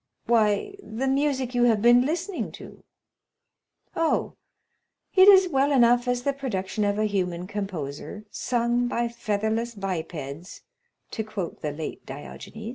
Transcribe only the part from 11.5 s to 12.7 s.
the late Diogenes."